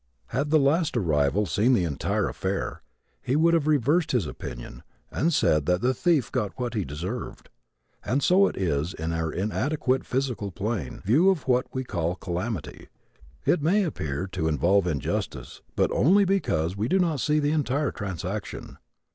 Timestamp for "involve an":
14.47-14.93